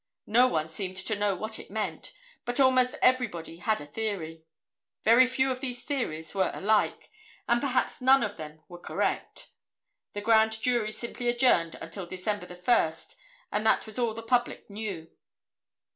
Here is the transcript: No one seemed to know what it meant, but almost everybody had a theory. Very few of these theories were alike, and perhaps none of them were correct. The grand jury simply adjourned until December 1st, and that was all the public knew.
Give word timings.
No 0.25 0.47
one 0.47 0.67
seemed 0.67 0.97
to 0.97 1.15
know 1.15 1.35
what 1.35 1.59
it 1.59 1.69
meant, 1.69 2.11
but 2.43 2.59
almost 2.59 2.95
everybody 3.03 3.57
had 3.57 3.79
a 3.79 3.85
theory. 3.85 4.41
Very 5.03 5.27
few 5.27 5.51
of 5.51 5.59
these 5.61 5.83
theories 5.85 6.33
were 6.33 6.49
alike, 6.55 7.11
and 7.47 7.61
perhaps 7.61 8.01
none 8.01 8.23
of 8.23 8.35
them 8.35 8.63
were 8.67 8.79
correct. 8.79 9.49
The 10.13 10.21
grand 10.21 10.59
jury 10.59 10.91
simply 10.91 11.27
adjourned 11.29 11.75
until 11.75 12.07
December 12.07 12.47
1st, 12.47 13.15
and 13.51 13.63
that 13.63 13.85
was 13.85 13.99
all 13.99 14.15
the 14.15 14.23
public 14.23 14.67
knew. 14.71 15.11